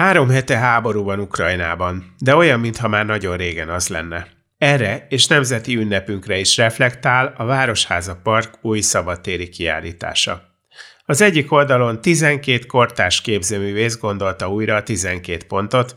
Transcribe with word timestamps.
Három 0.00 0.28
hete 0.28 0.56
háború 0.56 1.04
van 1.04 1.20
Ukrajnában, 1.20 2.14
de 2.18 2.34
olyan, 2.34 2.60
mintha 2.60 2.88
már 2.88 3.06
nagyon 3.06 3.36
régen 3.36 3.68
az 3.68 3.88
lenne. 3.88 4.26
Erre 4.58 5.06
és 5.08 5.26
nemzeti 5.26 5.76
ünnepünkre 5.76 6.38
is 6.38 6.56
reflektál 6.56 7.34
a 7.36 7.44
Városháza 7.44 8.20
Park 8.22 8.58
új 8.62 8.80
szabadtéri 8.80 9.48
kiállítása. 9.48 10.42
Az 11.04 11.20
egyik 11.20 11.52
oldalon 11.52 12.00
12 12.00 12.66
kortárs 12.66 13.20
képzőművész 13.20 13.98
gondolta 13.98 14.48
újra 14.48 14.74
a 14.74 14.82
12 14.82 15.44
pontot, 15.48 15.96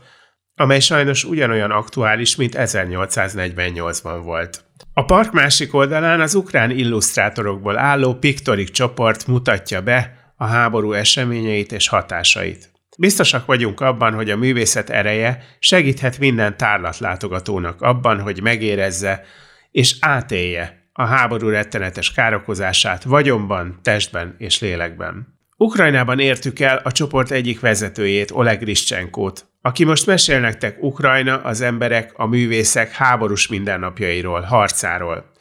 amely 0.54 0.80
sajnos 0.80 1.24
ugyanolyan 1.24 1.70
aktuális, 1.70 2.36
mint 2.36 2.54
1848-ban 2.58 4.20
volt. 4.24 4.64
A 4.92 5.04
park 5.04 5.32
másik 5.32 5.74
oldalán 5.74 6.20
az 6.20 6.34
ukrán 6.34 6.70
illusztrátorokból 6.70 7.78
álló 7.78 8.14
piktorik 8.14 8.70
csoport 8.70 9.26
mutatja 9.26 9.82
be 9.82 10.32
a 10.36 10.44
háború 10.44 10.92
eseményeit 10.92 11.72
és 11.72 11.88
hatásait. 11.88 12.73
Biztosak 12.98 13.46
vagyunk 13.46 13.80
abban, 13.80 14.14
hogy 14.14 14.30
a 14.30 14.36
művészet 14.36 14.90
ereje 14.90 15.44
segíthet 15.58 16.18
minden 16.18 16.56
tárlatlátogatónak 16.56 17.82
abban, 17.82 18.20
hogy 18.20 18.42
megérezze 18.42 19.24
és 19.70 19.96
átélje 20.00 20.88
a 20.92 21.04
háború 21.04 21.48
rettenetes 21.48 22.12
károkozását 22.12 23.02
vagyonban, 23.02 23.78
testben 23.82 24.34
és 24.38 24.60
lélekben. 24.60 25.38
Ukrajnában 25.56 26.18
értük 26.18 26.60
el 26.60 26.80
a 26.84 26.92
csoport 26.92 27.30
egyik 27.30 27.60
vezetőjét, 27.60 28.30
Oleg 28.30 28.62
Rischenkót, 28.62 29.46
aki 29.62 29.84
most 29.84 30.06
mesél 30.06 30.40
nektek 30.40 30.82
Ukrajna, 30.82 31.42
az 31.42 31.60
emberek, 31.60 32.12
a 32.14 32.26
művészek 32.26 32.92
háborús 32.92 33.48
mindennapjairól, 33.48 34.40
harcáról. 34.40 35.32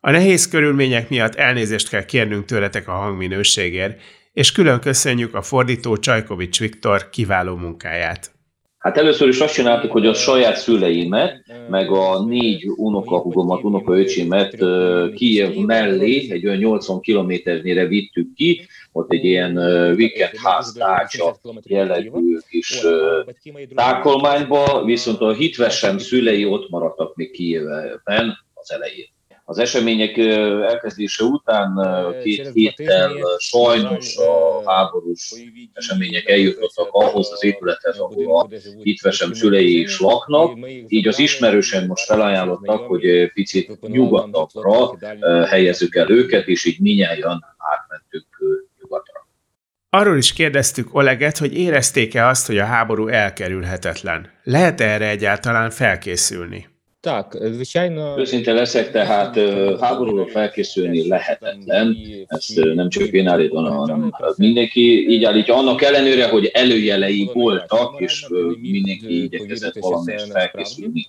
A 0.00 0.10
nehéz 0.10 0.48
körülmények 0.48 1.08
miatt 1.08 1.34
elnézést 1.34 1.88
kell 1.88 2.04
kérnünk 2.04 2.44
tőletek 2.44 2.88
a 2.88 2.92
hangminőségért, 2.92 4.00
és 4.32 4.52
külön 4.52 4.80
köszönjük 4.80 5.34
a 5.34 5.42
fordító 5.42 5.96
Csajkovics 5.96 6.60
Viktor 6.60 7.08
kiváló 7.08 7.56
munkáját. 7.56 8.30
Hát 8.78 8.96
először 8.96 9.28
is 9.28 9.40
azt 9.40 9.54
csináltuk, 9.54 9.92
hogy 9.92 10.06
a 10.06 10.14
saját 10.14 10.56
szüleimet, 10.56 11.44
meg 11.68 11.90
a 11.90 12.24
négy 12.24 12.64
unokahugomat, 12.76 13.64
unokaöcsimet 13.64 14.56
Kijev 15.14 15.54
mellé, 15.54 16.30
egy 16.30 16.46
olyan 16.46 16.58
80 16.58 17.00
kilométernyire 17.00 17.86
vittük 17.86 18.34
ki, 18.34 18.66
ott 18.92 19.12
egy 19.12 19.24
ilyen 19.24 19.56
weekend 19.96 20.36
ház 20.36 20.72
tárcsa 20.72 21.36
jellegű 21.62 22.36
kis 22.48 22.80
tákolmányba, 23.74 24.84
viszont 24.84 25.20
a 25.20 25.32
hitvesem 25.32 25.98
szülei 25.98 26.44
ott 26.44 26.70
maradtak 26.70 27.16
még 27.16 27.30
Kijevben 27.30 28.38
az 28.54 28.72
elején. 28.72 29.06
Az 29.52 29.58
események 29.58 30.16
elkezdése 30.68 31.24
után 31.24 31.78
két 32.22 32.50
héttel 32.52 33.12
sajnos 33.38 34.16
a 34.16 34.62
háborús 34.70 35.32
események 35.72 36.28
eljutottak 36.28 36.88
ahhoz 36.90 37.32
az 37.32 37.44
épülethez, 37.44 37.98
ahol 37.98 38.40
a 38.40 38.48
hitvesem 38.82 39.32
szülei 39.32 39.80
is 39.80 40.00
laknak, 40.00 40.58
így 40.88 41.08
az 41.08 41.18
ismerősen 41.18 41.86
most 41.86 42.04
felajánlottak, 42.04 42.86
hogy 42.86 43.32
picit 43.32 43.80
nyugatabbra 43.80 44.98
helyezzük 45.46 45.94
el 45.94 46.10
őket, 46.10 46.46
és 46.46 46.64
így 46.64 46.80
minnyáján 46.80 47.44
átmentünk 47.56 48.26
nyugatra. 48.80 49.26
Arról 49.90 50.16
is 50.16 50.32
kérdeztük 50.32 50.94
Oleget, 50.94 51.38
hogy 51.38 51.58
érezték-e 51.58 52.26
azt, 52.26 52.46
hogy 52.46 52.58
a 52.58 52.64
háború 52.64 53.08
elkerülhetetlen. 53.08 54.30
Lehet 54.42 54.80
-e 54.80 54.84
erre 54.84 55.08
egyáltalán 55.08 55.70
felkészülni? 55.70 56.71
Так, 57.01 57.37
звичайно. 57.41 58.15
Őszinte 58.17 58.53
leszek, 58.53 58.91
tehát 58.91 59.39
háborúra 59.79 60.27
felkészülni 60.27 61.07
lehetetlen. 61.07 61.97
Ezt 62.27 62.63
nem 62.63 62.89
csak 62.89 63.07
én 63.07 63.27
állítom, 63.27 63.65
hanem 63.65 64.13
mindenki 64.35 65.09
így 65.09 65.23
állítja. 65.23 65.55
Annak 65.55 65.81
ellenőre, 65.81 66.27
hogy 66.27 66.45
előjelei 66.45 67.29
voltak, 67.33 68.01
és 68.01 68.25
mindenki 68.61 69.23
igyekezett 69.23 69.75
valamelyest 69.79 70.31
felkészülni 70.31 71.07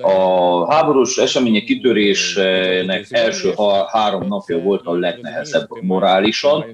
a 0.00 0.72
háborús 0.72 1.18
események 1.18 1.64
kitörésének 1.64 3.06
első 3.10 3.52
három 3.86 4.26
napja 4.26 4.58
volt 4.58 4.86
a 4.86 4.94
legnehezebb 4.94 5.68
morálisan, 5.80 6.64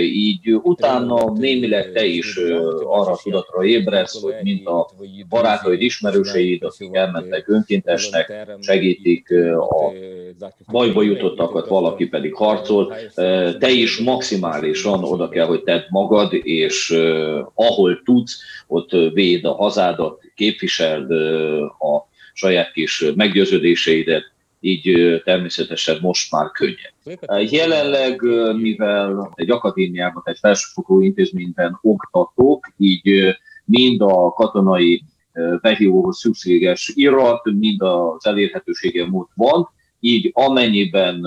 így 0.00 0.52
utána 0.62 1.32
némileg 1.32 1.92
te 1.92 2.04
is 2.04 2.36
arra 2.84 3.18
tudatra 3.22 3.64
ébredsz, 3.64 4.22
hogy 4.22 4.34
mint 4.42 4.66
a 4.66 4.90
barátaid, 5.28 5.82
ismerőseid, 5.82 6.62
akik 6.62 6.94
elmentek 6.94 7.48
önkéntesnek, 7.48 8.46
segítik 8.60 9.28
a 9.58 9.92
bajba 10.72 11.02
jutottakat, 11.02 11.68
valaki 11.68 12.08
pedig 12.08 12.34
harcol, 12.34 12.94
te 13.58 13.70
is 13.70 13.98
maximálisan 13.98 15.04
oda 15.04 15.28
kell, 15.28 15.46
hogy 15.46 15.62
tedd 15.62 15.82
magad, 15.88 16.32
és 16.32 16.90
ahol 17.54 18.02
tudsz, 18.04 18.40
ott 18.66 18.90
véd 19.12 19.44
a 19.44 19.54
hazádat, 19.54 20.20
képviseld 20.34 21.10
a 21.78 22.07
saját 22.38 22.72
kis 22.72 23.04
meggyőződéseidet, 23.14 24.22
így 24.60 25.20
természetesen 25.24 25.98
most 26.00 26.32
már 26.32 26.50
könnyebb. 26.50 27.50
Jelenleg, 27.50 28.20
mivel 28.56 29.32
egy 29.34 29.50
akadémiában, 29.50 30.22
egy 30.24 30.38
felsőfokú 30.38 31.00
intézményben 31.00 31.78
oktatók, 31.82 32.66
így 32.76 33.36
mind 33.64 34.00
a 34.00 34.32
katonai 34.32 35.02
behívóhoz 35.60 36.18
szükséges 36.18 36.92
irat, 36.94 37.44
mind 37.44 37.82
az 37.82 38.26
elérhetősége 38.26 39.06
mód 39.06 39.26
van, 39.34 39.68
így 40.00 40.30
amennyiben 40.32 41.26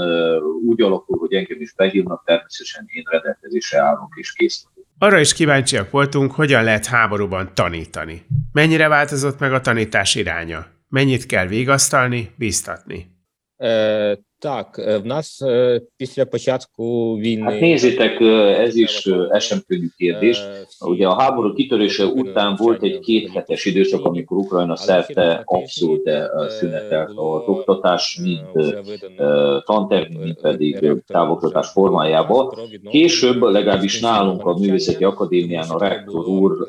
úgy 0.66 0.82
alakul, 0.82 1.18
hogy 1.18 1.34
engem 1.34 1.62
is 1.62 1.74
behívnak, 1.74 2.24
természetesen 2.26 2.86
én 2.88 3.04
rendelkezésre 3.10 3.80
állok 3.80 4.14
és 4.16 4.34
kész 4.34 4.66
arra 4.98 5.20
is 5.20 5.34
kíváncsiak 5.34 5.92
voltunk, 5.92 6.32
hogyan 6.32 6.64
lehet 6.64 6.86
háborúban 6.86 7.50
tanítani. 7.54 8.26
Mennyire 8.52 8.88
változott 8.88 9.40
meg 9.40 9.54
a 9.54 9.62
tanítás 9.62 10.16
iránya? 10.16 10.68
Mennyit 10.92 11.26
kell 11.26 11.48
végasztalni, 11.48 12.32
bíztatni? 12.38 13.16
Так, 14.41 14.79
в 14.79 15.03
нас 15.05 15.43
після 15.97 16.27
початку 16.27 17.17
війни... 17.19 17.43
Hát 17.43 17.61
nézzétek, 17.61 18.21
ez 18.67 18.77
is 18.77 19.07
ez 19.31 19.43
sem 19.43 19.59
könnyű 19.67 19.89
kérdés. 19.97 20.43
Ugye 20.81 21.07
a 21.07 21.21
háború 21.21 21.53
kitörése 21.53 22.05
után 22.05 22.55
volt 22.57 22.83
egy 22.83 22.99
kéthetes 22.99 23.65
időszak, 23.65 24.05
amikor 24.05 24.37
Ukrajna 24.37 24.77
szerte 24.77 25.43
abszolút 25.45 26.11
szünetelt 26.49 27.09
az 27.09 27.43
oktatás, 27.47 28.19
mind 28.23 28.75
tantermi, 29.65 30.17
mind 30.17 30.41
pedig 30.41 31.03
távoktatás 31.07 31.69
formájába. 31.69 32.57
Később, 32.91 33.43
legalábbis 33.43 34.01
nálunk 34.01 34.47
a 34.47 34.59
Művészeti 34.59 35.05
Akadémián 35.05 35.69
a 35.69 35.79
rektor 35.79 36.27
úr 36.27 36.69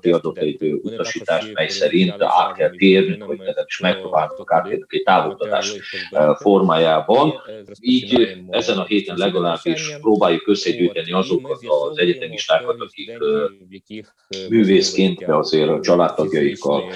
kiadott 0.00 0.38
egy 0.38 0.80
utasítást, 0.82 1.52
mely 1.52 1.68
szerint 1.68 2.14
át 2.18 2.56
kell 2.56 2.70
térnünk, 2.70 3.26
vagy 3.26 3.38
legalábbis 3.38 3.78
megpróbáltuk 3.80 4.52
átérni 4.52 4.84
egy 4.88 5.02
távoktatás 5.02 5.74
formájába 6.40 7.09
van. 7.13 7.41
Így 7.79 8.37
ezen 8.49 8.77
a 8.77 8.85
héten 8.85 9.17
legalábbis 9.17 9.97
próbáljuk 10.01 10.47
összegyűjteni 10.47 11.11
azokat 11.11 11.59
az 11.89 11.97
egyetemistákat, 11.97 12.79
akik 12.79 13.17
művészként, 14.49 15.25
de 15.25 15.35
azért 15.35 15.69
a 15.69 15.79
családtagjaikkal 15.79 16.91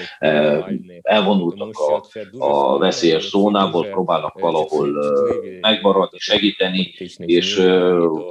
elvonultak 1.02 1.78
a, 1.78 2.02
a 2.38 2.78
veszélyes 2.78 3.28
zónából, 3.28 3.86
próbálnak 3.86 4.40
valahol 4.40 4.88
megmaradni, 5.60 6.18
segíteni, 6.18 6.94
és 7.16 7.54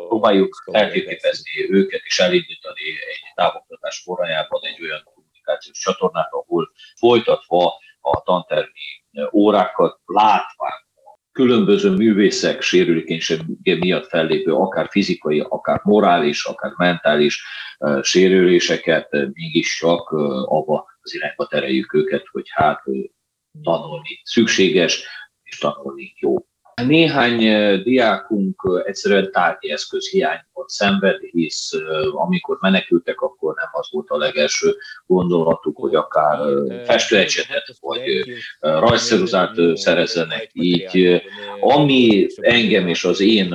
próbáljuk 0.08 0.64
elképezni 0.72 1.70
őket 1.70 2.02
és 2.04 2.20
elindítani 2.20 2.82
egy 2.82 3.34
távoktatás 3.36 4.02
forrájában 4.04 4.62
egy 4.64 4.82
olyan 4.82 5.02
kommunikációs 5.14 5.78
csatornát, 5.78 6.30
ahol 6.32 6.72
folytatva 6.96 7.74
a 8.02 8.22
tantermi 8.22 9.04
órákat 9.34 10.00
látván 10.06 10.85
különböző 11.36 11.90
művészek 11.90 12.62
sérülékenysége 12.62 13.76
miatt 13.80 14.08
fellépő, 14.08 14.54
akár 14.54 14.88
fizikai, 14.90 15.40
akár 15.40 15.82
morális, 15.84 16.46
akár 16.46 16.72
mentális 16.78 17.44
sérüléseket 18.02 19.12
mégis 19.12 19.78
csak 19.78 20.12
abba 20.46 20.86
az 21.02 21.14
irányba 21.14 21.48
tereljük 21.48 21.94
őket, 21.94 22.24
hogy 22.32 22.46
hát 22.50 22.82
tanulni 23.64 24.22
szükséges, 24.24 25.04
és 25.44 25.58
tanulni 25.58 26.14
jó. 26.20 26.36
Néhány 26.84 27.38
diákunk 27.84 28.84
egyszerűen 28.86 29.32
tárgyi 29.32 29.72
eszköz 29.72 30.10
hiányból 30.10 30.66
szenved, 30.68 31.20
hisz 31.32 31.72
amikor 32.12 32.58
menekültek, 32.62 33.22
akkor 33.22 33.54
nem 33.56 33.70
az 33.72 33.88
volt 33.92 34.10
a 34.10 34.18
legelső 34.18 34.76
gondolatuk, 35.06 35.78
hogy 35.78 35.96
akár 35.96 36.40
festőecsetet 36.86 37.76
vagy 37.80 38.02
rajzszeruzát 38.60 39.56
szerezzenek. 39.74 40.50
Így 40.54 41.22
ami 41.60 42.28
engem 42.36 42.88
és 42.88 43.04
az 43.04 43.20
én 43.20 43.54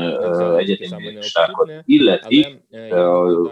egyetemistákat 0.58 1.70
illeti, 1.84 2.46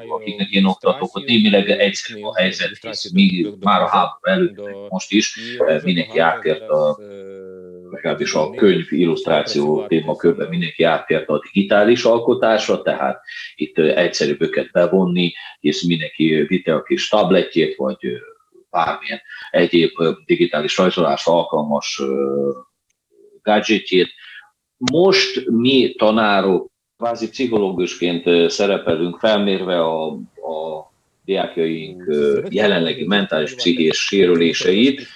akiknek 0.09 0.49
én 0.50 0.65
oktatok, 0.65 1.12
hogy 1.12 1.25
némileg 1.25 1.70
egyszerű 1.70 2.23
a 2.23 2.37
helyzet, 2.37 2.79
hisz 2.81 3.12
mi 3.12 3.47
már 3.61 3.82
a 3.82 3.88
háború 3.88 4.20
előtt, 4.23 4.88
most 4.88 5.12
is 5.12 5.38
mindenki 5.82 6.19
átért 6.19 6.69
a 6.69 6.99
legalábbis 8.02 8.34
a 8.34 8.50
könyv 8.50 8.92
illusztráció 8.92 9.86
témakörben 9.86 10.48
mindenki 10.48 10.82
áttért 10.82 11.28
a 11.28 11.40
digitális 11.40 12.04
alkotásra, 12.04 12.82
tehát 12.82 13.20
itt 13.54 13.78
egyszerűbb 13.78 14.42
őket 14.42 14.70
bevonni, 14.70 15.32
hisz 15.60 15.86
mindenki 15.86 16.44
vitte 16.48 16.74
a 16.74 16.82
kis 16.82 17.08
tabletjét, 17.08 17.76
vagy 17.76 17.96
bármilyen 18.70 19.20
egyéb 19.50 19.90
digitális 20.24 20.76
rajzolásra 20.76 21.32
alkalmas 21.32 22.02
gadgetjét. 23.42 24.08
Most 24.92 25.48
mi 25.50 25.94
tanárok 25.98 26.70
kvázi 26.96 27.28
pszichológusként 27.28 28.50
szerepelünk, 28.50 29.18
felmérve 29.18 29.80
a, 29.80 30.06
a 30.34 30.88
diákjaink 31.28 32.04
jelenlegi 32.48 33.04
mentális 33.04 33.54
pszichés 33.54 34.06
sérüléseit, 34.06 35.06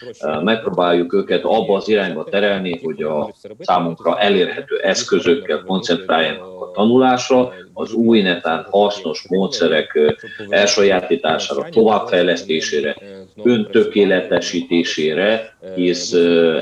megpróbáljuk 0.43 1.15
őket 1.15 1.45
abba 1.45 1.77
az 1.77 1.89
irányba 1.89 2.25
terelni, 2.25 2.81
hogy 2.83 3.03
a 3.03 3.35
számunkra 3.59 4.21
elérhető 4.21 4.79
eszközökkel 4.79 5.63
koncentráljanak 5.67 6.63
a 6.63 6.71
tanulásra, 6.71 7.53
az 7.73 7.93
új 7.93 8.21
netán 8.21 8.67
hasznos 8.71 9.25
módszerek 9.29 10.17
elsajátítására, 10.49 11.69
továbbfejlesztésére, 11.69 12.97
öntökéletesítésére, 13.43 15.57
hisz 15.75 16.13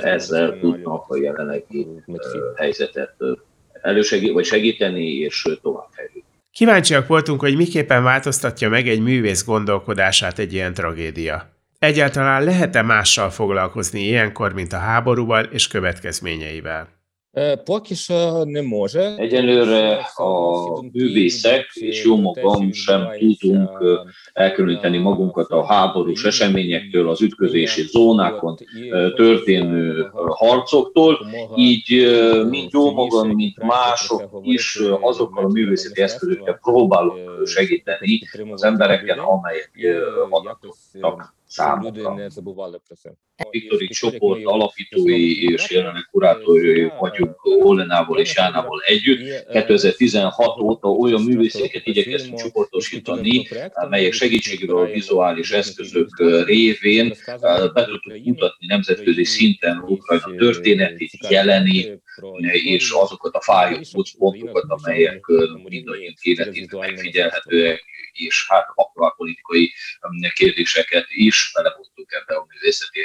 ezzel 0.03 0.59
tudnak 0.61 1.05
a 1.09 1.17
jelenlegi 1.17 1.87
helyzetet 2.57 3.15
elősegíteni, 3.83 4.35
vagy 4.35 4.45
segíteni 4.45 5.19
és 5.19 5.47
továbbfejlődni. 5.63 6.20
Kíváncsiak 6.61 7.07
voltunk, 7.07 7.41
hogy 7.41 7.57
miképpen 7.57 8.03
változtatja 8.03 8.69
meg 8.69 8.89
egy 8.89 9.01
művész 9.01 9.45
gondolkodását 9.45 10.39
egy 10.39 10.53
ilyen 10.53 10.75
tragédia. 10.75 11.51
Egyáltalán 11.79 12.45
lehet-e 12.45 12.83
mással 12.83 13.31
foglalkozni 13.31 14.01
ilyenkor, 14.01 14.53
mint 14.53 14.73
a 14.73 14.79
háborúval 14.79 15.45
és 15.45 15.69
következményeivel? 15.69 17.00
Egyenlőre 19.19 19.97
a 20.15 20.83
művészek 20.93 21.71
és 21.75 22.05
jó 22.05 22.17
magam 22.17 22.73
sem 22.73 23.09
tudunk 23.19 23.71
elkülöníteni 24.33 24.99
magunkat 24.99 25.51
a 25.51 25.65
háborús 25.65 26.25
eseményektől, 26.25 27.09
az 27.09 27.23
ütközési 27.23 27.83
zónákon 27.83 28.57
történő 29.15 30.11
harcoktól, 30.29 31.19
így 31.57 32.07
mint 32.49 32.73
jó 32.73 32.93
magam, 32.93 33.29
mint 33.29 33.63
mások 33.63 34.41
is 34.43 34.81
azokkal 35.01 35.45
a 35.45 35.49
művészeti 35.49 36.03
eszközökkel 36.03 36.59
próbálok 36.63 37.47
segíteni 37.47 38.21
az 38.51 38.63
embereken, 38.63 39.19
amelyek 39.19 39.71
adatottak 40.31 41.39
számukra. 41.51 42.31
Viktori 43.51 43.87
csoport 43.87 44.45
alapítói 44.45 45.53
és 45.53 45.71
jelenleg 45.71 46.03
kurátorai 46.11 46.93
vagyunk 46.99 47.45
Olenával 47.45 48.19
és 48.19 48.35
Jánával 48.37 48.81
együtt. 48.87 49.47
2016 49.53 50.61
óta 50.61 50.89
olyan 50.89 51.23
művészeket 51.23 51.87
igyekeztünk 51.87 52.39
csoportosítani, 52.39 53.49
melyek 53.89 54.13
segítségével 54.13 54.77
a 54.77 54.85
vizuális 54.85 55.51
eszközök 55.51 56.09
révén 56.47 57.15
be 57.75 57.85
tudtuk 57.85 58.25
mutatni 58.25 58.67
nemzetközi 58.67 59.25
szinten 59.25 59.85
Ukrajna 59.87 60.35
történetét, 60.37 61.11
jelenét, 61.29 62.03
és 62.53 62.91
azokat 62.91 63.35
a 63.35 63.41
fájó 63.41 63.79
pontokat, 64.19 64.65
amelyek 64.69 65.25
mindannyiunk 65.69 66.19
életében 66.23 66.81
megfigyelhetőek, 66.81 67.85
és 68.21 68.47
hát 68.49 68.67
aktuál 68.75 69.15
politikai 69.17 69.73
kérdéseket 70.35 71.07
is 71.09 71.51
belevontunk 71.55 72.13
ebbe 72.13 72.35
a 72.35 72.47
művészeti 72.49 73.01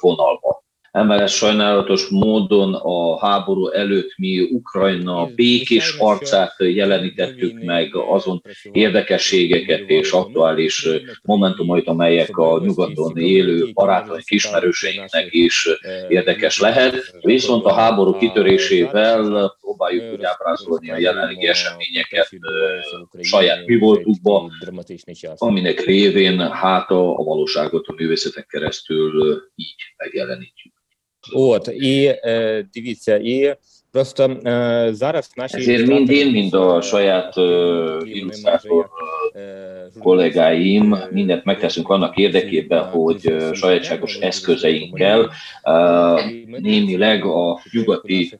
vonalba. 0.00 0.63
Emellett 0.94 1.28
sajnálatos 1.28 2.08
módon 2.08 2.74
a 2.74 3.18
háború 3.26 3.68
előtt 3.68 4.14
mi 4.16 4.40
Ukrajna 4.40 5.26
békés 5.34 5.96
arcát 5.98 6.54
jelenítettük 6.58 7.62
meg, 7.62 7.96
azon 7.96 8.42
érdekességeket 8.72 9.88
és 9.88 10.10
aktuális 10.10 10.88
momentumait, 11.22 11.86
amelyek 11.86 12.36
a 12.36 12.60
nyugaton 12.64 13.16
élő 13.16 13.70
barátaink, 13.72 14.30
ismerőseinknek 14.30 15.26
is 15.30 15.68
érdekes 16.08 16.60
lehet. 16.60 17.16
Viszont 17.20 17.64
a 17.64 17.72
háború 17.72 18.12
kitörésével 18.18 19.54
próbáljuk 19.60 20.12
úgy 20.12 20.24
ábrázolni 20.24 20.90
a 20.90 20.98
jelenlegi 20.98 21.46
eseményeket 21.46 22.28
saját 23.20 23.66
mi 23.66 23.78
voltukba, 23.78 24.50
aminek 25.36 25.80
révén 25.80 26.50
hát 26.50 26.90
a, 26.90 27.18
a 27.18 27.22
valóságot 27.22 27.86
a 27.86 27.94
művészetek 27.96 28.46
keresztül 28.46 29.42
így 29.54 29.76
megjelenítjük. 29.96 30.82
От 31.32 31.68
і 31.68 32.20
дивіться, 32.74 33.16
і 33.16 33.56
просто 33.93 34.37
зараз 34.91 35.31
наші 35.35 35.57
Ezért 35.57 35.87
mind 35.87 36.09
én, 36.09 36.31
mind 36.31 36.53
a 36.53 36.81
saját 36.81 37.35
illusztrátor 38.03 38.89
kollégáim 39.99 40.95
mindent 41.11 41.43
megteszünk 41.43 41.89
annak 41.89 42.17
érdekében, 42.17 42.83
hogy 42.83 43.35
sajátságos 43.53 44.15
eszközeinkkel 44.15 45.31
némileg 46.57 47.25
a 47.25 47.61
nyugati 47.71 48.39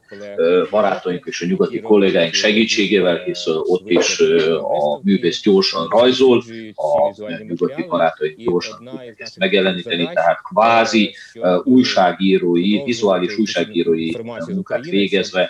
barátaink 0.70 1.26
és 1.26 1.42
a 1.42 1.46
nyugati 1.46 1.80
kollégáink 1.80 2.34
segítségével, 2.34 3.18
hisz 3.24 3.48
ott 3.48 3.90
is 3.90 4.20
a 4.62 5.00
művész 5.04 5.42
gyorsan 5.42 5.88
rajzol, 5.92 6.44
a 6.76 7.14
nyugati 7.48 7.86
barátaink 7.90 8.38
gyorsan 8.38 8.78
tudják 8.78 9.20
ezt 9.20 9.38
megjeleníteni, 9.38 10.10
tehát 10.14 10.42
kvázi 10.42 11.16
újságírói, 11.64 12.84
vizuális 12.84 13.38
újságírói 13.38 14.12
munkát 14.48 14.86
végezve, 14.86 15.43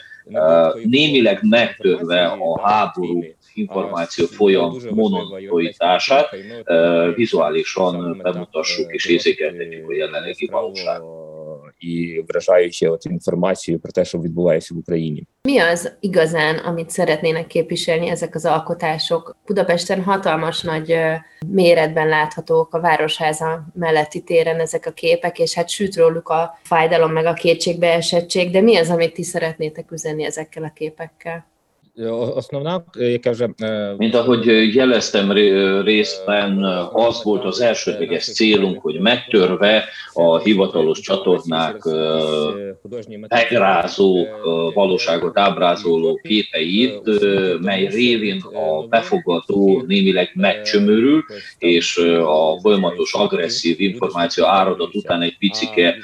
némileg 0.84 1.38
megtörve 1.42 2.26
a 2.26 2.60
háború 2.68 3.24
információ 3.54 4.26
folyam 4.26 4.76
monotonitását, 4.90 6.36
vizuálisan 7.14 8.20
bemutassuk 8.22 8.92
és 8.92 9.06
érzékeltetjük 9.06 9.88
a 9.88 9.94
jelenlegi 9.94 10.46
valóságot 10.46 11.13
І 11.83 12.23
вражаючи 12.27 12.89
от 12.89 13.05
інформацію 13.05 13.79
про 13.79 13.91
те, 13.91 14.05
що 14.05 14.19
відбувається 14.19 14.75
в 14.75 14.77
Україні. 14.77 15.27
Mi 15.47 15.59
az 15.59 15.91
igazán, 15.99 16.55
amit 16.65 16.89
szeretnének 16.89 17.47
képviselni 17.47 18.09
ezek 18.09 18.35
az 18.35 18.45
alkotások? 18.45 19.37
Budapesten 19.45 20.03
hatalmas 20.03 20.61
nagy 20.61 20.95
méretben 21.47 22.07
láthatók 22.07 22.73
a 22.73 22.79
Városháza 22.79 23.65
melletti 23.73 24.21
téren 24.21 24.59
ezek 24.59 24.85
a 24.85 24.91
képek, 24.91 25.39
és 25.39 25.53
hát 25.53 25.69
süt 25.69 25.95
róluk 25.95 26.29
a 26.29 26.59
fájdalom 26.63 27.11
meg 27.11 27.25
a 27.25 27.33
kétségbeesettség, 27.33 28.51
de 28.51 28.61
mi 28.61 28.75
az, 28.77 28.89
amit 28.89 29.13
ti 29.13 29.23
szeretnétek 29.23 29.91
üzenni 29.91 30.25
ezekkel 30.25 30.63
a 30.63 30.71
képekkel? 30.75 31.45
osnovná, 32.34 32.84
je. 32.94 33.20
Mint 33.96 34.14
ahogy 34.14 34.74
jeleztem 34.74 35.32
részben, 35.82 36.64
az 36.92 37.22
volt 37.22 37.44
az 37.44 37.60
elsődleges 37.60 38.32
célunk, 38.32 38.80
hogy 38.80 39.00
megtörve 39.00 39.84
a 40.12 40.38
hivatalos 40.38 41.00
csatornák 41.00 41.82
megrázó, 43.28 44.26
valóságot 44.74 45.38
ábrázoló 45.38 46.20
képeit, 46.22 47.00
mely 47.60 47.86
révén 47.86 48.40
a 48.40 48.86
befogadó 48.86 49.84
némileg 49.86 50.30
megcsömörül, 50.34 51.24
és 51.58 51.96
a 52.26 52.60
folyamatos 52.60 53.14
agresszív 53.14 53.80
információ 53.80 54.44
áradat 54.44 54.94
után 54.94 55.22
egy 55.22 55.38
picike 55.38 55.96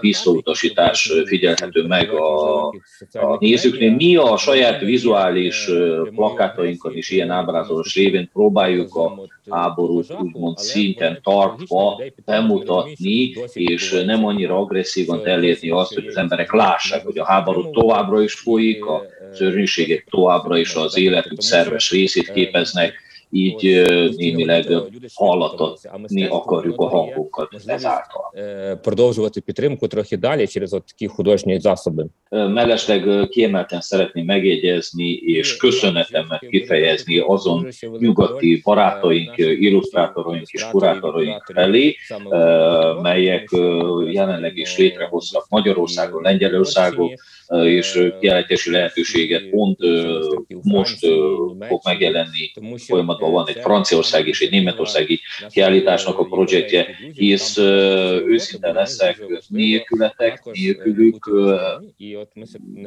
visszautasítás 0.00 1.12
figyelhető 1.24 1.86
meg 1.86 2.10
a, 2.10 2.66
a 3.12 3.36
nézőknél. 3.38 3.94
Mi 3.94 4.16
a 4.16 4.36
saját 4.36 4.80
vizuális 4.80 5.26
vizuális 5.32 5.68
plakátainkon 6.14 6.96
is 6.96 7.10
ilyen 7.10 7.30
ábrázolás 7.30 7.94
révén 7.94 8.30
próbáljuk 8.32 8.94
a 8.94 9.20
háborút 9.50 10.16
úgymond 10.20 10.56
szinten 10.56 11.18
tartva 11.22 12.02
bemutatni, 12.24 13.32
és 13.52 14.02
nem 14.06 14.24
annyira 14.24 14.58
agresszívan 14.58 15.26
elérni 15.26 15.70
azt, 15.70 15.94
hogy 15.94 16.06
az 16.06 16.16
emberek 16.16 16.52
lássák, 16.52 17.04
hogy 17.04 17.18
a 17.18 17.24
háború 17.24 17.70
továbbra 17.70 18.22
is 18.22 18.34
folyik, 18.34 18.84
a 18.84 19.02
szörnyűségek 19.32 20.06
továbbra 20.10 20.56
is 20.56 20.74
az 20.74 20.98
életük 20.98 21.40
szerves 21.40 21.90
részét 21.90 22.32
képeznek, 22.32 23.06
így 23.29 23.83
némileg 24.17 24.65
hallatni 25.15 26.25
akarjuk 26.25 26.79
a 26.81 26.87
hangokat 26.87 27.47
ezáltal. 27.67 28.31
Продовжувати 28.81 29.41
підтримку 29.41 29.87
трохи 29.87 30.17
далі 30.17 30.47
через 30.47 30.73
от 30.73 30.85
такі 30.85 31.07
художні 31.07 31.59
засоби. 31.59 32.09
Mellesleg 32.31 33.29
kiemelten 33.29 33.81
szeretném 33.81 34.25
megjegyezni 34.25 35.11
és 35.37 35.57
köszönetemet 35.57 36.39
kifejezni 36.49 37.17
azon 37.19 37.67
nyugati 37.99 38.61
barátaink, 38.63 39.37
illusztrátoraink 39.37 40.47
és 40.47 40.63
kurátoroink 40.71 41.43
felé, 41.53 41.95
melyek 43.01 43.49
jelenleg 44.11 44.57
is 44.57 44.77
létrehoztak 44.77 45.45
Magyarországon, 45.49 46.21
Lengyelországon, 46.21 47.09
és 47.63 48.09
kiállítási 48.19 48.71
lehetőséget 48.71 49.49
pont 49.49 49.79
most 50.61 51.05
fog 51.59 51.81
megjelenni, 51.83 52.51
folyamatban 53.18 53.32
van 53.32 53.48
egy 53.48 53.62
Franciaország 53.62 54.28
és 54.28 54.40
egy 54.40 54.50
Németországi 54.50 55.20
kiállításnak 55.48 56.18
a 56.18 56.24
projektje, 56.24 56.86
hisz 57.12 57.56
őszinte 57.56 58.72
leszek, 58.72 59.22
nélkületek, 59.48 60.42
nélkülük 60.52 61.30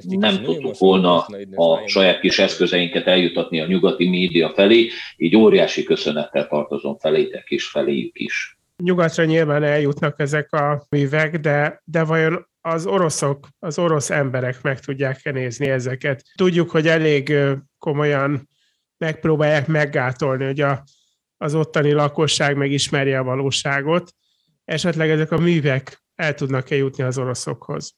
nem 0.07 0.41
tudtuk 0.43 0.77
volna 0.77 1.25
a 1.55 1.87
saját 1.87 2.19
kis 2.19 2.39
eszközeinket 2.39 3.07
eljutatni 3.07 3.59
a 3.59 3.67
nyugati 3.67 4.09
média 4.09 4.51
felé, 4.55 4.89
így 5.17 5.35
óriási 5.35 5.83
köszönettel 5.83 6.47
tartozom 6.47 6.97
felétek 6.97 7.49
és 7.49 7.67
feléjük 7.67 8.19
is. 8.19 8.59
Nyugatra 8.83 9.23
nyilván 9.23 9.63
eljutnak 9.63 10.19
ezek 10.19 10.53
a 10.53 10.85
művek, 10.89 11.39
de, 11.39 11.81
de 11.85 12.03
vajon 12.03 12.49
az 12.61 12.85
oroszok, 12.85 13.47
az 13.59 13.79
orosz 13.79 14.09
emberek 14.09 14.61
meg 14.61 14.79
tudják 14.79 15.33
nézni 15.33 15.69
ezeket. 15.69 16.23
Tudjuk, 16.35 16.69
hogy 16.69 16.87
elég 16.87 17.33
komolyan 17.77 18.49
megpróbálják 19.01 19.67
meggátolni, 19.67 20.45
hogy 20.45 20.61
a, 20.61 20.83
az 21.37 21.55
ottani 21.55 21.91
lakosság 21.91 22.55
megismerje 22.57 23.19
a 23.19 23.23
valóságot. 23.23 24.13
Esetleg 24.65 25.09
ezek 25.09 25.31
a 25.31 25.37
művek 25.37 26.03
el 26.15 26.33
tudnak-e 26.33 26.75
jutni 26.75 27.03
az 27.03 27.17
oroszokhoz? 27.17 27.95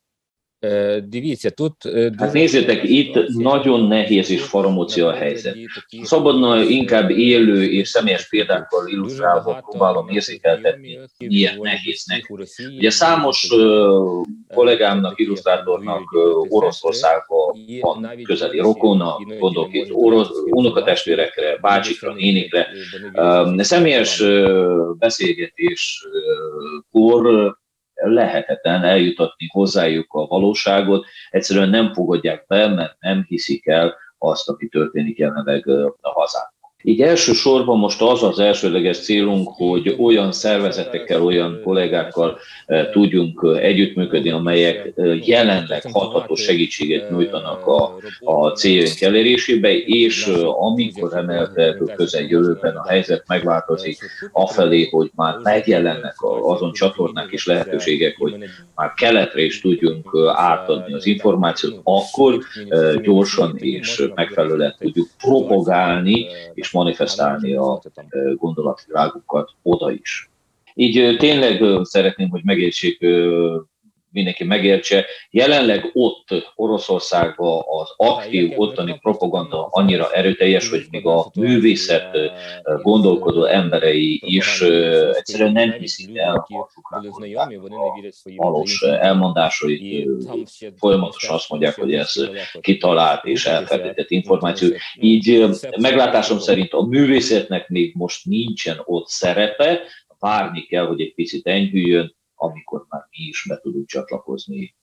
Дивіться, 1.05 1.51
тут 1.51 1.75
hát 2.19 2.33
nézzétek, 2.33 2.85
itt 2.85 3.29
nagyon 3.29 3.87
nehéz 3.87 4.31
és 4.31 4.43
faramúcia 4.43 5.07
a 5.07 5.13
helyzet. 5.13 5.57
Szabadna 6.03 6.63
inkább 6.63 7.11
élő 7.11 7.65
és 7.65 7.89
személyes 7.89 8.29
példákkal 8.29 8.89
illusztrálva 8.89 9.65
próbálom 9.71 10.09
érzékeltetni, 10.09 10.99
milyen 11.19 11.59
nehéznek. 11.61 12.33
Ugye 12.77 12.91
számos 12.91 13.51
uh, 13.51 14.27
kollégámnak, 14.55 15.21
illusztrátornak 15.21 16.13
uh, 16.13 16.23
Oroszországban 16.49 17.57
van 17.81 18.11
közeli 18.23 18.59
rokona, 18.59 19.17
gondolok 19.39 19.75
itt 19.75 19.93
orosz, 19.93 20.31
unokatestvérekre, 20.51 21.59
bácsikra, 21.61 22.15
nénikre. 22.15 22.69
Uh, 23.13 23.61
személyes 23.61 24.21
uh, 24.21 24.97
beszélgetéskor 24.99 27.57
lehetetlen 28.10 28.84
eljutatni 28.84 29.48
hozzájuk 29.52 30.14
a 30.14 30.26
valóságot, 30.26 31.06
egyszerűen 31.30 31.70
nem 31.70 31.94
fogadják 31.94 32.46
be, 32.48 32.68
mert 32.68 32.96
nem 33.00 33.26
hiszik 33.28 33.68
el 33.68 33.96
azt, 34.18 34.50
ami 34.50 34.68
történik 34.68 35.18
jelenleg 35.18 35.68
a 36.02 36.10
hazában. 36.10 36.53
Így 36.86 37.02
elsősorban 37.02 37.78
most 37.78 38.02
az 38.02 38.24
az 38.24 38.40
elsőleges 38.40 39.00
célunk, 39.00 39.50
hogy 39.56 39.96
olyan 40.00 40.32
szervezetekkel, 40.32 41.24
olyan 41.24 41.62
kollégákkal 41.64 42.38
eh, 42.66 42.88
tudjunk 42.92 43.42
eh, 43.44 43.64
együttműködni, 43.64 44.30
amelyek 44.30 44.92
eh, 44.96 45.28
jelenleg 45.28 45.84
hathatós 45.92 46.42
segítséget 46.42 47.10
nyújtanak 47.10 47.68
a, 47.68 47.96
a 48.20 48.50
céljaink 48.50 49.02
elérésébe, 49.02 49.78
és 49.78 50.26
amikor 50.60 51.12
remélhetőleg 51.12 51.96
közeljövőben 51.96 52.76
a 52.76 52.88
helyzet 52.88 53.24
megváltozik 53.28 53.98
afelé, 54.32 54.88
hogy 54.92 55.12
már 55.16 55.38
megjelennek 55.44 56.16
azon 56.44 56.72
csatornák 56.72 57.32
és 57.32 57.46
lehetőségek, 57.46 58.18
hogy 58.18 58.36
már 58.76 58.94
keletre 58.94 59.42
is 59.42 59.62
tudjunk 59.62 60.10
átadni 60.36 60.94
az 60.94 61.06
információt, 61.06 61.80
akkor 61.84 62.40
gyorsan 63.02 63.58
és 63.58 64.04
megfelelően 64.16 64.76
tudjuk 64.80 65.08
propagálni 65.18 66.28
és 66.54 66.73
manifestálni 66.74 67.56
a 67.56 67.82
gondolatvilágukat 68.36 69.52
oda 69.62 69.92
is. 69.92 70.30
Így 70.74 71.18
tényleg 71.18 71.86
szeretném, 71.86 72.30
hogy 72.30 72.42
megértsék 72.44 73.06
mindenki 74.14 74.44
megértse. 74.44 75.06
Jelenleg 75.30 75.90
ott 75.94 76.28
Oroszországban 76.56 77.64
az 77.82 77.94
aktív 77.98 78.60
ottani 78.60 79.00
propaganda 79.02 79.68
annyira 79.72 80.12
erőteljes, 80.12 80.70
hogy 80.70 80.86
még 80.92 81.06
a 81.06 81.32
művészet 81.36 82.18
gondolkodó 82.82 83.46
emberei 83.46 84.22
is 84.26 84.62
egyszerűen 85.14 85.52
nem 85.52 85.72
hiszik 85.72 86.18
el 86.18 86.36
a 86.36 87.04
valós 88.36 88.82
elmondásait. 88.82 90.10
Folyamatosan 90.78 91.36
azt 91.36 91.50
mondják, 91.50 91.76
hogy 91.76 91.94
ez 91.94 92.14
kitalált 92.62 93.26
és 93.26 93.46
elfedetett 93.46 94.10
információ. 94.10 94.70
Így 95.00 95.46
meglátásom 95.78 96.40
szerint 96.40 96.74
a 96.74 96.86
művészetnek 96.86 97.70
még 97.70 97.94
most 97.96 98.26
nincsen 98.26 98.82
ott 98.86 99.08
szerepe, 99.08 99.82
várni 100.20 100.62
kell, 100.62 100.86
hogy 100.86 101.02
egy 101.02 101.14
picit 101.14 101.48
enyhüljön, 101.48 102.16
amikor 102.44 102.86
már 102.90 103.08
mi 103.10 103.24
is 103.28 103.46
be 103.50 103.60
tudunk 103.62 103.88
csatlakozni. 103.88 104.76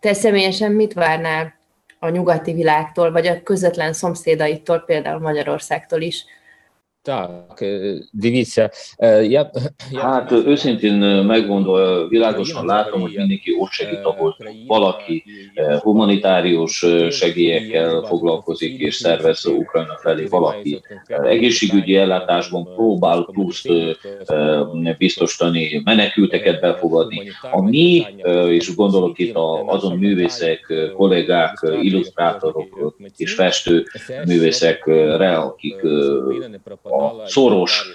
Te 0.00 0.12
személyesen 0.12 0.72
mit 0.72 0.92
várnál 0.92 1.54
a 1.98 2.08
nyugati 2.08 2.52
világtól, 2.52 3.12
vagy 3.12 3.26
a 3.26 3.42
közvetlen 3.42 3.92
szomszédaitól, 3.92 4.78
például 4.78 5.20
Magyarországtól 5.20 6.00
is? 6.00 6.24
Так, 7.07 7.63
дивіться, 8.11 8.69
я, 9.21 9.51
Hát 9.95 10.31
őszintén 10.31 10.93
megmondva, 11.23 12.07
világosan 12.07 12.65
látom, 12.65 13.01
hogy 13.01 13.13
mindenki 13.15 13.55
ott 13.59 13.69
segít, 13.69 14.03
ahol 14.03 14.37
valaki 14.67 15.23
humanitárius 15.79 16.85
segélyekkel 17.09 18.01
foglalkozik 18.01 18.79
és 18.79 18.95
szervez 18.95 19.45
Ukrajna 19.45 19.97
felé, 19.97 20.25
valaki 20.25 20.81
egészségügyi 21.07 21.95
ellátásban 21.95 22.63
próbál 22.63 23.27
pluszt 23.31 23.69
biztosítani, 24.97 25.81
menekülteket 25.83 26.61
befogadni. 26.61 27.21
A 27.51 27.61
mi, 27.61 28.05
és 28.47 28.75
gondolok 28.75 29.19
itt 29.19 29.35
azon 29.65 29.97
művészek, 29.97 30.73
kollégák, 30.95 31.59
illusztrátorok 31.81 32.99
és 33.17 33.33
festő 33.33 33.85
művészekre, 34.25 35.37
akik 35.37 35.75
a 36.98 37.22
szoros 37.26 37.86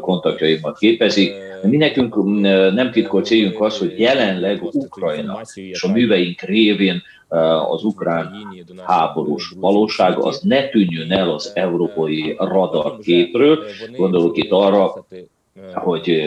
kontaktjaimat 0.00 0.78
képezik. 0.78 1.34
Mi 1.62 1.76
nekünk 1.76 2.40
nem 2.74 2.90
titkolt 2.90 3.24
céljunk 3.24 3.60
az, 3.60 3.78
hogy 3.78 3.98
jelenleg 3.98 4.62
Ukrajna 4.62 5.40
és 5.54 5.82
a 5.82 5.92
műveink 5.92 6.40
révén 6.40 7.02
az 7.70 7.84
ukrán 7.84 8.32
háborús 8.84 9.52
valóság 9.60 10.18
az 10.18 10.40
ne 10.40 10.68
tűnjön 10.68 11.12
el 11.12 11.30
az 11.30 11.52
európai 11.54 12.34
radar 12.38 12.98
képről. 12.98 13.64
Gondolok 13.96 14.36
itt 14.36 14.50
arra, 14.50 15.06
hogy 15.74 16.22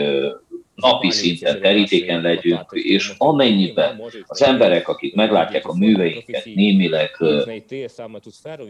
napi 0.74 1.10
szinten 1.10 1.60
terítéken 1.60 2.20
legyünk, 2.20 2.70
és 2.72 3.12
amennyiben 3.18 4.02
az 4.26 4.42
emberek, 4.42 4.88
akik 4.88 5.14
meglátják 5.14 5.68
a 5.68 5.74
műveinket 5.74 6.44
némileg 6.44 7.10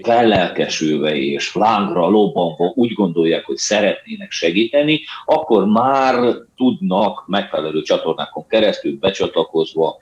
fellelkesülve 0.03 1.17
és 1.17 1.55
lángra 1.55 2.09
lobbanva 2.09 2.73
úgy 2.75 2.93
gondolják, 2.93 3.45
hogy 3.45 3.57
szeretnének 3.57 4.31
segíteni, 4.31 5.01
akkor 5.25 5.67
már 5.67 6.35
tudnak 6.57 7.25
megfelelő 7.27 7.83
csatornákon 7.83 8.47
keresztül 8.47 8.99
becsatlakozva 8.99 9.99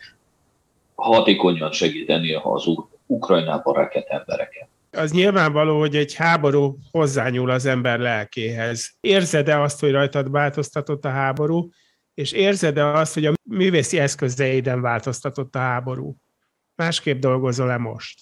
hatékonyan 0.94 1.72
segíteni 1.72 2.34
az 2.42 2.64
Ukrajnába 3.06 3.74
reket 3.74 4.06
embereket. 4.08 4.68
Az 4.96 5.12
nyilvánvaló, 5.12 5.78
hogy 5.78 5.96
egy 5.96 6.14
háború 6.14 6.76
hozzányúl 6.90 7.50
az 7.50 7.66
ember 7.66 7.98
lelkéhez. 7.98 8.90
Érzed-e 9.00 9.60
azt, 9.60 9.80
hogy 9.80 9.90
rajtad 9.90 10.30
változtatott 10.30 11.04
a 11.04 11.08
háború, 11.08 11.70
és 12.14 12.32
érzed-e 12.32 12.86
azt, 12.86 13.14
hogy 13.14 13.26
a 13.26 13.32
művészi 13.42 13.98
eszközeiden 13.98 14.80
változtatott 14.80 15.54
a 15.54 15.58
háború? 15.58 16.16
Másképp 16.74 17.20
dolgozol-e 17.20 17.76
most? 17.76 18.20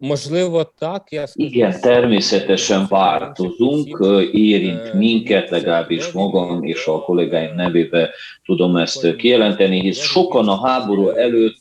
Можливо, 0.00 0.64
так. 0.64 1.12
Я 1.12 1.26
Igen, 1.34 1.80
természetesen 1.80 2.86
változunk, 2.88 4.06
érint 4.32 4.92
minket, 4.92 5.50
legalábbis 5.50 6.12
magam 6.12 6.62
és 6.62 6.86
a 6.86 7.00
kollégáim 7.00 7.54
nevébe 7.54 8.10
tudom 8.44 8.76
ezt 8.76 9.16
kijelenteni, 9.16 9.80
hisz 9.80 10.00
sokan 10.00 10.48
a 10.48 10.66
háború 10.66 11.08
előtt 11.08 11.56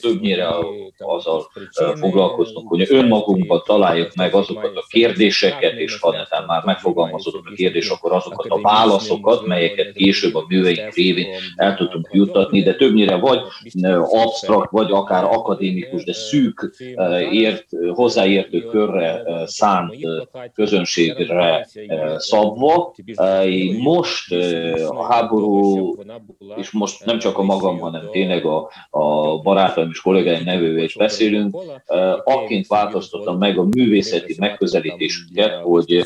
többnyire 0.00 0.48
azzal 0.98 1.50
foglalkoztunk, 1.94 2.68
hogy 2.68 2.86
önmagunkban 2.88 3.62
találjuk 3.64 4.14
meg 4.14 4.34
azokat 4.34 4.76
a 4.76 4.84
kérdéseket, 4.88 5.72
és 5.72 5.98
ha 6.00 6.10
netán 6.10 6.44
már 6.46 6.64
megfogalmazódott 6.64 7.46
a 7.46 7.54
kérdés, 7.54 7.88
akkor 7.88 8.12
azokat 8.12 8.46
a 8.48 8.60
válaszokat, 8.60 9.46
melyeket 9.46 9.92
később 9.92 10.34
a 10.34 10.44
műveink 10.48 10.94
révén 10.94 11.26
el 11.56 11.76
tudtunk 11.76 12.08
juttatni, 12.12 12.62
de 12.62 12.74
többnyire 12.74 13.16
vagy 13.16 13.40
absztrakt, 14.10 14.70
vagy 14.70 14.90
akár 14.90 15.24
akadémikus, 15.24 16.04
de 16.04 16.12
szűk 16.12 16.74
ért 17.30 17.62
hozzáértő 17.93 18.61
körre 18.61 19.23
szánt 19.45 19.95
közönségre 20.53 21.67
szabva. 22.17 22.93
Most 23.81 24.33
a 24.89 25.03
háború, 25.03 25.95
és 26.55 26.71
most 26.71 27.05
nem 27.05 27.19
csak 27.19 27.37
a 27.37 27.43
magam, 27.43 27.79
hanem 27.79 28.09
tényleg 28.11 28.45
a, 28.45 28.69
a 28.89 29.37
barátaim 29.41 29.89
és 29.91 30.01
kollégáim 30.01 30.43
nevével 30.43 30.83
is 30.83 30.95
beszélünk, 30.95 31.57
akként 32.23 32.67
változtattam 32.67 33.37
meg 33.37 33.57
a 33.57 33.63
művészeti 33.63 34.35
megközelítésünket, 34.37 35.53
hogy 35.61 36.05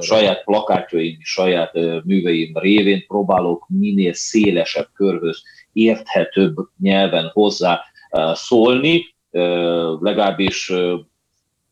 saját 0.00 0.44
plakátjaim, 0.44 1.16
saját 1.20 1.72
műveim 2.04 2.52
révén 2.54 3.04
próbálok 3.06 3.66
minél 3.68 4.12
szélesebb 4.12 4.88
körhöz 4.94 5.42
érthetőbb 5.72 6.54
nyelven 6.80 7.30
hozzá 7.32 7.80
szólni, 8.32 9.11
legalábbis 10.00 10.72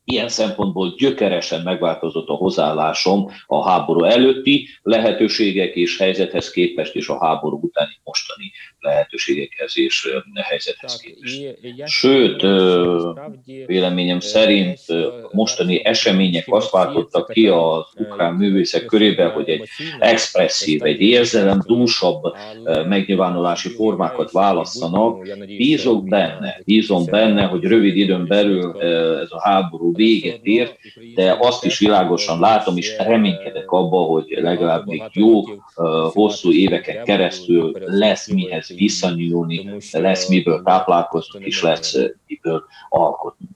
ilyen 0.03 0.29
szempontból 0.29 0.95
gyökeresen 0.97 1.61
megváltozott 1.61 2.27
a 2.27 2.33
hozzáállásom 2.33 3.31
a 3.45 3.69
háború 3.69 4.03
előtti 4.03 4.67
lehetőségek 4.81 5.75
és 5.75 5.97
helyzethez 5.97 6.51
képest, 6.51 6.95
és 6.95 7.07
a 7.09 7.25
háború 7.25 7.59
utáni 7.61 7.99
mostani 8.03 8.51
lehetőségekhez 8.81 9.71
és 9.77 10.07
helyzethez 10.41 10.97
képest. 10.97 11.57
Sőt, 11.85 12.41
véleményem 13.65 14.19
szerint 14.19 14.79
mostani 15.31 15.85
események 15.85 16.45
azt 16.47 16.71
váltottak 16.71 17.29
ki 17.33 17.47
az 17.47 17.85
ukrán 17.95 18.33
művészek 18.33 18.85
körében, 18.85 19.29
hogy 19.31 19.49
egy 19.49 19.67
expresszív, 19.99 20.83
egy 20.83 21.01
érzelem 21.01 21.61
dúsabb 21.65 22.21
megnyilvánulási 22.87 23.69
formákat 23.69 24.31
választanak. 24.31 25.27
Bízok 25.45 26.07
benne, 26.07 26.61
bízom 26.65 27.05
benne, 27.05 27.45
hogy 27.45 27.63
rövid 27.63 27.97
időn 27.97 28.27
belül 28.27 28.81
ez 29.21 29.31
a 29.31 29.41
háború 29.41 29.95
véget 29.95 30.39
ért, 30.43 30.77
de 31.15 31.37
azt 31.39 31.65
is 31.65 31.79
világosan 31.79 32.39
látom, 32.39 32.77
és 32.77 32.97
reménykedek 32.97 33.71
abba, 33.71 33.97
hogy 33.97 34.25
legalább 34.41 34.87
még 34.87 35.03
jó, 35.11 35.43
hosszú 36.11 36.51
éveken 36.51 37.03
keresztül 37.03 37.71
lesz 37.85 38.27
mihez 38.27 38.70
visszanyúlni, 38.75 39.79
lesz 39.91 40.27
miből 40.27 40.61
táplálkozni, 40.63 41.45
és 41.45 41.61
lesz 41.61 41.97
miből 42.27 42.63
alkotni. 42.89 43.47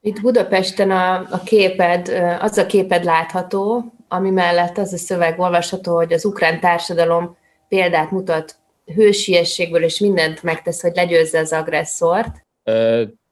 Itt 0.00 0.20
Budapesten 0.20 0.90
a, 0.90 1.14
a 1.14 1.40
képed, 1.44 2.08
az 2.40 2.58
a 2.58 2.66
képed 2.66 3.04
látható, 3.04 3.92
ami 4.08 4.30
mellett 4.30 4.78
az 4.78 4.92
a 4.92 4.96
szöveg 4.96 5.38
olvasható, 5.38 5.94
hogy 5.94 6.12
az 6.12 6.24
ukrán 6.24 6.60
társadalom 6.60 7.36
példát 7.68 8.10
mutat 8.10 8.58
hősiességből, 8.94 9.82
és 9.82 9.98
mindent 9.98 10.42
megtesz, 10.42 10.82
hogy 10.82 10.94
legyőzze 10.94 11.38
az 11.38 11.52
agresszort. 11.52 12.46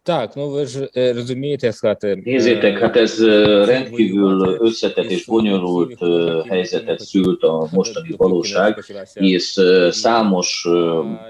Tak, 0.08 0.34
no 0.34 0.44
wy 0.44 0.64
rozumiecie, 1.12 1.72
hát... 1.80 2.06
Nézzétek, 2.24 2.78
hát 2.78 2.96
ez 2.96 3.20
э, 3.20 3.64
rendkívül 3.64 4.56
összetett 4.60 5.10
és 5.10 5.24
bonyolult 5.24 6.02
э, 6.02 6.42
helyzetet 6.48 7.00
szült 7.00 7.42
a 7.42 7.68
mostani 7.72 8.14
valóság, 8.16 8.84
és 9.14 9.60
számos 9.90 10.66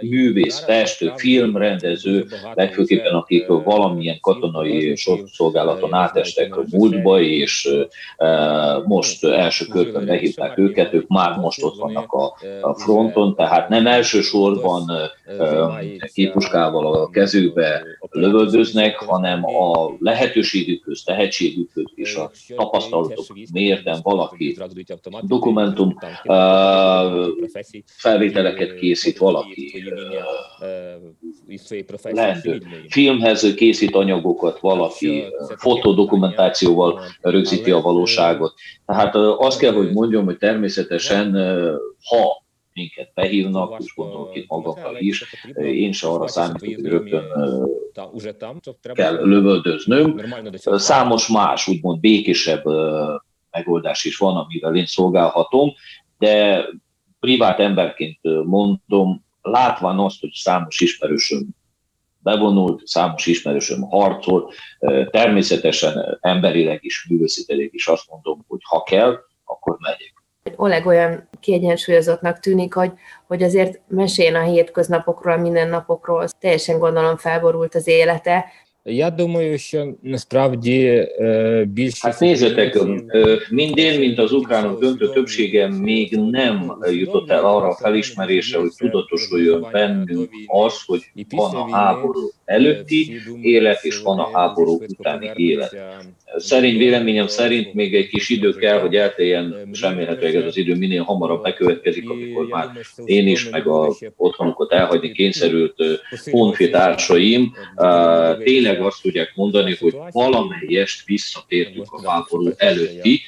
művész, 0.01 0.59
festő, 0.59 1.13
filmrendező, 1.17 2.27
legfőképpen 2.55 3.15
akik 3.15 3.47
valamilyen 3.47 4.19
katonai 4.21 4.97
szolgálaton 5.33 5.95
átestek 5.95 6.57
a 6.57 6.65
múltba, 6.71 7.21
és 7.21 7.69
most 8.85 9.25
első 9.25 9.65
körben 9.65 10.07
behívták 10.07 10.59
őket, 10.59 10.93
ők 10.93 11.09
már 11.09 11.37
most 11.39 11.63
ott 11.63 11.79
vannak 11.79 12.13
a 12.61 12.75
fronton, 12.75 13.35
tehát 13.35 13.69
nem 13.69 13.87
elsősorban 13.87 14.91
képuskával 16.13 16.95
a 16.95 17.11
kezükbe 17.11 17.83
lövöldöznek, 18.11 18.67
főznek, 18.69 18.99
hanem 18.99 19.45
a 19.45 19.91
lehetőségükhöz, 19.99 21.03
tehetségükhöz 21.03 21.85
és 21.95 22.15
a 22.15 22.31
tapasztalatok 22.57 23.27
mérten 23.53 23.99
valaki 24.03 24.59
dokumentum 25.23 25.97
felvételeket 27.87 28.75
készít, 28.75 29.19
valaki 29.19 29.93
lehető 32.03 32.63
filmhez 32.89 33.55
készít 33.55 33.95
anyagokat, 33.95 34.59
valaki 34.61 35.25
fotodokumentációval 35.57 37.01
rögzíti 37.21 37.71
a 37.71 37.81
valóságot. 37.81 38.55
Tehát 38.87 39.15
azt 39.15 39.59
kell, 39.59 39.73
hogy 39.73 39.93
mondjam, 39.93 40.25
hogy 40.25 40.39
természetesen, 40.39 41.33
ha 42.05 42.47
minket 42.79 43.11
behívnak, 43.15 43.81
és 43.83 43.95
gondolok 43.95 44.37
itt 44.37 44.49
magamra 44.49 44.99
is, 44.99 45.25
én 45.63 45.93
se 45.93 46.09
arra 46.09 46.29
számítok, 46.29 46.75
hogy 46.75 46.85
rögtön 46.85 47.25
kell 48.93 49.27
lövöldöznöm. 49.27 50.21
Számos 50.63 51.29
más, 51.29 51.69
úgymond 51.69 52.01
békésebb 52.01 52.63
megoldás 53.51 54.05
is 54.05 54.17
van, 54.17 54.37
amivel 54.37 54.77
én 54.77 54.87
szolgálhatom, 54.87 55.73
de 56.19 56.65
privát 57.21 57.59
emberként 57.59 58.19
mondom, 58.45 59.25
látván 59.43 59.99
azt, 59.99 60.21
hogy 60.21 60.33
számos 60.33 60.81
ismerősöm 60.81 61.47
bevonult, 62.19 62.87
számos 62.87 63.27
ismerősöm 63.27 63.83
harcol, 63.83 64.53
természetesen 65.11 66.19
emberileg 66.21 66.79
is, 66.83 67.07
művészetileg 67.09 67.69
is 67.73 67.87
azt 67.87 68.11
mondom, 68.11 68.45
hogy 68.49 68.61
ha 68.63 68.83
kell, 68.83 69.19
akkor 69.45 69.77
megyek. 69.81 70.18
Oleg 70.56 70.86
olyan 70.86 71.30
kiegyensúlyozottnak 71.40 72.40
tűnik, 72.40 72.74
hogy, 72.74 72.92
hogy 73.28 73.44
azért 73.44 73.80
meséljen 73.88 74.36
a 74.36 74.44
hétköznapokról, 74.44 75.34
a 75.34 75.38
mindennapokról, 75.38 76.28
teljesen 76.40 76.80
gondolom 76.80 77.18
felborult 77.18 77.76
az 77.76 77.88
élete, 77.88 78.46
Я 78.86 79.10
думаю, 79.10 79.58
що 79.58 79.94
насправді 80.02 81.08
більшість... 81.68 82.04
Hát 82.04 82.20
nézzetek, 82.20 82.78
mind 83.50 83.78
én, 83.78 84.00
mint 84.00 84.20
az 84.20 84.32
ukránok 84.32 84.80
döntő 84.80 85.10
többsége 85.10 85.68
még 85.68 86.18
nem 86.18 86.78
jutott 86.92 87.30
el 87.30 87.46
arra 87.46 87.68
a 87.68 87.76
felismerésre, 87.76 88.60
hogy 88.60 88.72
tudatosuljon 88.78 89.68
bennünk 89.72 90.30
az, 90.48 90.84
hogy 90.86 91.12
van 91.30 91.56
a 91.56 91.76
háború 91.76 92.30
előtti 92.49 93.21
élet, 93.41 93.85
és 93.85 93.99
van 93.99 94.19
a 94.19 94.39
háború 94.39 94.83
utáni 94.89 95.31
élet. 95.35 95.77
Szerint 96.37 96.79
véleményem 96.79 97.27
szerint 97.27 97.75
még 97.75 97.95
egy 97.95 98.09
kis 98.09 98.29
idő 98.29 98.53
kell, 98.55 98.81
hogy 98.81 98.95
elteljen, 98.95 99.69
és 99.73 99.81
remélhetőleg 99.81 100.35
ez 100.35 100.45
az 100.45 100.57
idő 100.57 100.75
minél 100.75 101.03
hamarabb 101.03 101.43
bekövetkezik, 101.43 102.11
amikor 102.11 102.47
már 102.47 102.69
én 103.05 103.29
is, 103.29 103.49
meg 103.49 103.67
a 103.67 103.95
otthonukat 104.17 104.73
elhagyni 104.73 105.13
kényszerült 105.13 105.75
honfitársaim 106.31 107.53
tényleg 108.45 108.81
azt 108.81 109.03
tudják 109.03 109.33
mondani, 109.35 109.77
hogy 109.81 109.97
valamelyest 110.11 111.07
visszatértünk 111.07 111.93
a 111.93 112.11
háború 112.11 112.51
előtti 112.57 113.21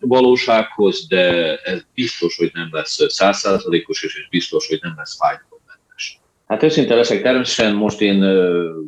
valósághoz, 0.00 1.06
de 1.08 1.56
ez 1.56 1.84
biztos, 1.94 2.36
hogy 2.36 2.50
nem 2.52 2.68
lesz 2.70 2.98
százszázalékos, 3.08 4.04
és 4.04 4.14
ez 4.14 4.28
biztos, 4.30 4.68
hogy 4.68 4.78
nem 4.82 4.94
lesz 4.96 5.16
fájdalommentes. 5.16 5.47
Hát 6.48 6.62
őszinte 6.62 6.94
leszek, 6.94 7.22
természetesen 7.22 7.74
most 7.74 8.00
én 8.00 8.22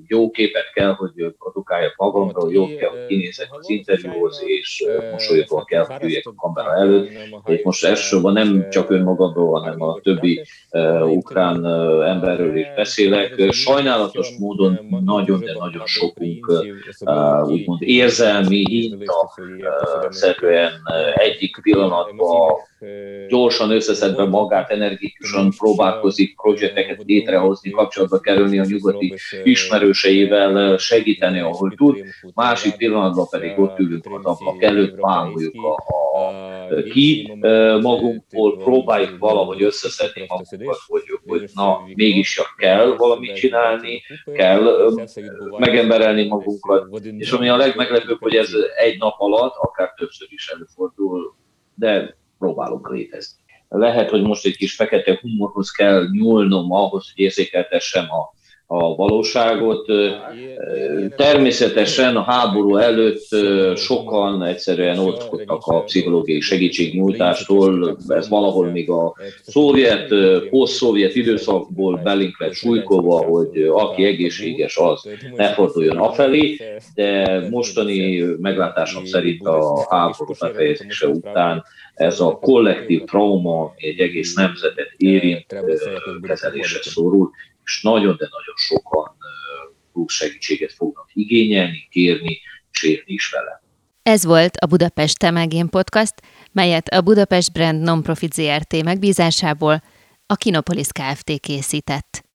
jó 0.06 0.30
képet 0.30 0.72
kell, 0.72 0.92
hogy 0.92 1.34
produkáljak 1.38 1.94
magamról, 1.96 2.52
jó 2.52 2.66
kell, 2.76 2.88
hogy 2.88 3.06
kinézek 3.06 3.48
az 3.50 3.70
interjúhoz, 3.70 4.42
és 4.44 4.84
mosolyogva 5.10 5.64
kell, 5.64 5.84
hogy 5.84 6.02
üljek 6.02 6.26
a 6.26 6.34
kamera 6.34 6.76
előtt. 6.76 7.10
Én 7.46 7.60
most 7.62 7.84
elsősorban 7.84 8.32
nem 8.32 8.70
csak 8.70 8.90
önmagamról, 8.90 9.60
hanem 9.60 9.82
a 9.82 10.00
többi 10.02 10.44
uh, 10.70 11.10
ukrán 11.10 11.64
uh, 11.64 12.08
emberről 12.08 12.56
is 12.56 12.66
beszélek. 12.76 13.50
Sajnálatos 13.50 14.28
módon 14.38 15.00
nagyon, 15.04 15.40
de 15.40 15.52
nagyon 15.58 15.86
sokunk 15.86 16.48
uh, 17.00 17.48
úgymond 17.48 17.82
érzelmi 17.82 18.64
hinta 18.68 19.32
uh, 19.36 20.10
szerűen 20.10 20.72
uh, 20.84 21.22
egyik 21.22 21.56
pillanatban 21.62 22.68
gyorsan 23.28 23.70
összeszedve 23.70 24.24
magát, 24.24 24.70
energikusan 24.70 25.50
próbálkozik 25.58 26.36
projekteket 26.36 27.02
létrehozni, 27.06 27.70
kapcsolatba 27.70 28.20
kerülni 28.20 28.58
a 28.58 28.64
nyugati 28.64 29.14
ismerőseivel, 29.42 30.78
segíteni, 30.78 31.40
ahol 31.40 31.74
tud, 31.76 32.04
másik 32.34 32.76
pillanatban 32.76 33.26
pedig 33.30 33.58
ott 33.58 33.78
ülünk 33.78 34.06
az 34.06 34.24
ablak 34.24 34.62
előtt, 34.62 35.00
bámuljuk 35.00 35.54
a, 35.64 35.72
a, 36.18 36.82
ki 36.92 37.32
magunkból, 37.80 38.58
próbáljuk 38.58 39.18
valahogy 39.18 39.62
összeszedni 39.62 40.24
magunkat, 40.28 40.78
hogy, 40.86 41.02
hogy 41.26 41.50
na, 41.54 41.80
mégis 41.94 42.34
csak 42.34 42.54
kell 42.56 42.94
valamit 42.96 43.34
csinálni, 43.34 44.02
kell 44.34 44.94
megemberelni 45.58 46.26
magunkat, 46.26 47.04
és 47.18 47.30
ami 47.30 47.48
a 47.48 47.56
legmeglepőbb, 47.56 48.20
hogy 48.20 48.34
ez 48.34 48.50
egy 48.76 48.98
nap 48.98 49.14
alatt, 49.18 49.54
akár 49.56 49.94
többször 49.96 50.28
is 50.30 50.48
előfordul, 50.48 51.34
de 51.74 52.18
próbálunk 52.40 52.90
létezni. 52.90 53.38
Lehet, 53.68 54.10
hogy 54.10 54.22
most 54.22 54.46
egy 54.46 54.56
kis 54.56 54.74
fekete 54.74 55.18
humorhoz 55.20 55.70
kell 55.70 56.08
nyúlnom 56.10 56.72
ahhoz, 56.72 57.12
hogy 57.12 57.24
érzékeltessem 57.24 58.04
a, 58.10 58.34
a 58.72 58.94
valóságot. 58.94 59.86
Természetesen 61.16 62.16
a 62.16 62.22
háború 62.22 62.76
előtt 62.76 63.26
sokan 63.76 64.42
egyszerűen 64.42 64.98
óckodtak 64.98 65.66
a 65.66 65.82
pszichológiai 65.82 66.40
segítségnyújtástól, 66.40 67.96
ez 68.08 68.28
valahol 68.28 68.66
még 68.66 68.90
a 68.90 69.14
szovjet, 69.42 70.14
poszt-szovjet 70.50 71.14
időszakból 71.14 72.00
belink 72.02 72.40
lett 72.40 72.54
hogy 72.54 73.62
aki 73.72 74.04
egészséges, 74.04 74.76
az 74.76 75.08
ne 75.36 75.52
forduljon 75.52 75.96
afelé, 75.96 76.56
de 76.94 77.40
mostani 77.50 78.20
meglátásom 78.40 79.04
szerint 79.04 79.46
a 79.46 79.86
háború 79.88 80.32
befejezése 80.40 81.06
után 81.06 81.64
ez 81.94 82.20
a 82.20 82.38
kollektív 82.40 83.04
trauma 83.04 83.74
egy 83.76 84.00
egész 84.00 84.34
nemzetet 84.34 84.92
érint, 84.96 85.46
kezelésre 86.22 86.78
szorul, 86.82 87.30
és 87.70 87.82
nagyon, 87.82 88.16
de 88.16 88.28
nagyon 88.30 88.56
sokan 88.56 89.16
plusz 89.92 90.12
segítséget 90.12 90.72
fognak 90.72 91.10
igényelni, 91.12 91.88
kérni, 91.90 92.40
és 92.72 92.82
érni 92.82 93.12
is 93.12 93.30
vele. 93.30 93.62
Ez 94.02 94.24
volt 94.24 94.56
a 94.56 94.66
Budapest 94.66 95.18
Temegén 95.18 95.68
Podcast, 95.68 96.14
melyet 96.52 96.88
a 96.88 97.00
Budapest 97.00 97.52
Brand 97.52 97.82
Nonprofit 97.82 98.32
ZRT 98.32 98.82
megbízásából 98.82 99.82
a 100.26 100.34
Kinopolis 100.34 100.86
Kft. 100.86 101.40
készített. 101.40 102.24